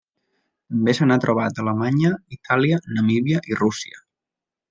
També 0.73 0.93
se 0.99 1.07
n'ha 1.09 1.17
trobat 1.25 1.59
a 1.59 1.63
Alemanya, 1.65 2.11
Itàlia, 2.39 2.81
Namíbia 2.97 3.45
i 3.53 3.61
Rússia. 3.63 4.01